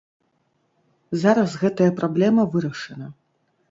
[1.25, 3.17] Зараз гэтая праблема вырашана.